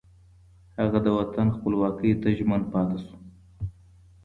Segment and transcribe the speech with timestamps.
[0.79, 3.15] هغه د وطن خپلواکۍ ته ژمن پاتې شو